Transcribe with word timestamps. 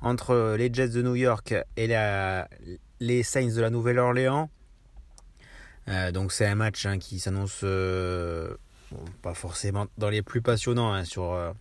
entre 0.00 0.56
les 0.56 0.72
Jets 0.72 0.88
de 0.88 1.02
New 1.02 1.16
York 1.16 1.54
et 1.76 1.86
les 3.00 3.22
Saints 3.22 3.54
de 3.54 3.60
la 3.60 3.70
Nouvelle-Orléans. 3.70 4.50
Euh, 5.88 6.12
donc 6.12 6.32
c'est 6.32 6.46
un 6.46 6.54
match 6.54 6.86
hein, 6.86 6.98
qui 6.98 7.18
s'annonce 7.18 7.60
euh, 7.64 8.54
pas 9.22 9.34
forcément 9.34 9.86
dans 9.98 10.10
les 10.10 10.22
plus 10.22 10.40
passionnants 10.42 10.92
hein, 10.92 11.04
sur, 11.04 11.32
euh, 11.32 11.52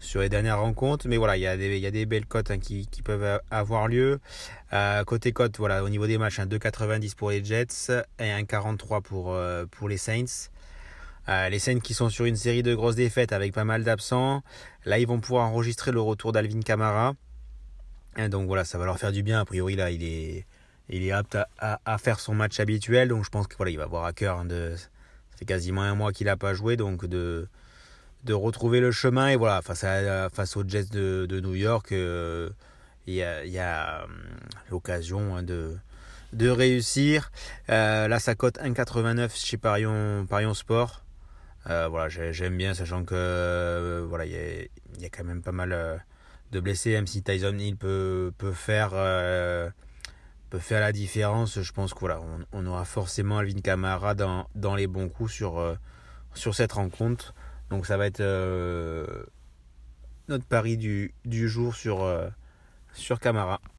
sur 0.00 0.20
les 0.20 0.28
dernières 0.28 0.60
rencontres, 0.60 1.06
mais 1.06 1.16
voilà, 1.16 1.36
il 1.36 1.40
y 1.40 1.78
y 1.78 1.86
a 1.86 1.90
des 1.90 2.06
belles 2.06 2.26
cotes 2.26 2.50
hein, 2.50 2.58
qui, 2.58 2.86
qui, 2.88 3.02
peuvent 3.02 3.40
avoir 3.50 3.88
lieu. 3.88 4.20
Côté 5.06 5.32
cote, 5.32 5.58
voilà, 5.58 5.84
au 5.84 5.88
niveau 5.88 6.06
des 6.06 6.18
matchs, 6.18 6.40
2,90 6.40 7.14
pour 7.14 7.30
les 7.30 7.44
Jets 7.44 7.92
et 8.18 8.30
1,43 8.30 9.02
pour, 9.02 9.36
pour 9.70 9.88
les 9.88 9.98
Saints. 9.98 10.48
Les 11.28 11.58
Saints 11.60 11.80
qui 11.80 11.94
sont 11.94 12.08
sur 12.08 12.24
une 12.24 12.36
série 12.36 12.64
de 12.64 12.74
grosses 12.74 12.96
défaites 12.96 13.32
avec 13.32 13.52
pas 13.52 13.64
mal 13.64 13.84
d'absents. 13.84 14.42
Là, 14.84 14.98
ils 14.98 15.06
vont 15.06 15.20
pouvoir 15.20 15.46
enregistrer 15.46 15.92
le 15.92 16.00
retour 16.00 16.32
d'Alvin 16.32 16.62
Kamara. 16.62 17.14
Donc 18.16 18.46
voilà, 18.46 18.64
ça 18.64 18.78
va 18.78 18.84
leur 18.84 18.98
faire 18.98 19.12
du 19.12 19.22
bien. 19.22 19.40
A 19.40 19.44
priori, 19.44 19.76
là, 19.76 19.90
il 19.90 20.02
est, 20.02 20.46
il 20.88 21.02
est 21.02 21.12
apte 21.12 21.36
à, 21.58 21.80
à, 21.84 21.98
faire 21.98 22.20
son 22.20 22.34
match 22.34 22.60
habituel. 22.60 23.08
Donc 23.08 23.24
je 23.24 23.30
pense 23.30 23.46
qu'il 23.46 23.56
voilà, 23.56 23.70
il 23.70 23.78
va 23.78 23.84
avoir 23.84 24.04
à 24.04 24.12
cœur 24.12 24.44
de. 24.44 24.74
Ça 24.76 25.38
fait 25.38 25.44
quasiment 25.44 25.82
un 25.82 25.94
mois 25.94 26.12
qu'il 26.12 26.26
n'a 26.26 26.36
pas 26.36 26.54
joué. 26.54 26.76
Donc 26.76 27.06
de, 27.06 27.48
de 28.24 28.34
retrouver 28.34 28.80
le 28.80 28.92
chemin. 28.92 29.28
Et 29.28 29.36
voilà, 29.36 29.62
face, 29.62 29.84
à, 29.84 30.28
face 30.30 30.56
aux 30.56 30.64
Jets 30.66 30.90
de, 30.90 31.26
de 31.26 31.40
New 31.40 31.54
York, 31.54 31.92
euh, 31.92 32.50
il 33.06 33.14
y 33.14 33.22
a, 33.22 33.44
y 33.44 33.58
a 33.58 34.04
hum, 34.04 34.10
l'occasion 34.70 35.36
hein, 35.36 35.42
de 35.42 35.76
de 36.32 36.48
réussir. 36.48 37.30
Euh, 37.68 38.08
là, 38.08 38.18
ça 38.18 38.34
cote 38.34 38.58
1,89 38.58 39.36
chez 39.36 39.58
Parion, 39.58 40.26
Parion 40.26 40.54
Sport. 40.54 41.04
Euh, 41.68 41.88
voilà, 41.88 42.08
j'aime 42.08 42.56
bien, 42.56 42.74
sachant 42.74 43.04
que 43.04 44.04
voilà, 44.08 44.24
il 44.24 44.32
y, 44.32 45.02
y 45.02 45.04
a, 45.04 45.08
quand 45.10 45.24
même 45.24 45.42
pas 45.42 45.52
mal 45.52 46.02
de 46.52 46.60
blessés, 46.60 46.92
même 46.92 47.06
si 47.06 47.22
Tyson 47.22 47.58
Hill 47.58 47.76
peut, 47.76 48.32
euh, 48.92 49.70
faire 50.60 50.80
la 50.80 50.92
différence. 50.92 51.60
Je 51.60 51.72
pense 51.72 51.94
que 51.94 52.00
voilà, 52.00 52.20
aura 52.66 52.84
forcément 52.84 53.38
Alvin 53.38 53.60
Kamara 53.60 54.14
dans, 54.14 54.46
dans 54.54 54.76
les 54.76 54.86
bons 54.86 55.08
coups 55.08 55.32
sur 55.32 55.58
euh, 55.58 55.74
cette 56.54 56.72
rencontre. 56.72 57.34
Donc 57.70 57.86
ça 57.86 57.96
va 57.96 58.06
être 58.06 58.20
euh, 58.20 59.24
notre 60.28 60.44
pari 60.44 60.76
du, 60.76 61.14
du 61.24 61.48
jour 61.48 61.74
sur 61.74 62.06
sur 62.92 63.18
Kamara. 63.18 63.62